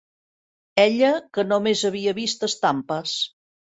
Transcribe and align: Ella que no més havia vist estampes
Ella 0.85 1.11
que 1.37 1.45
no 1.51 1.59
més 1.67 1.85
havia 1.91 2.17
vist 2.21 2.47
estampes 2.51 3.15